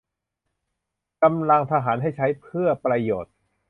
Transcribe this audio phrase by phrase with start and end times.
[1.23, 3.33] กำลังทหารให้ใช้เพื่อประโยชน์